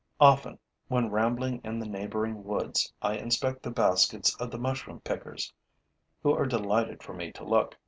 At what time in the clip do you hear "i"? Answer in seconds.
3.03-3.17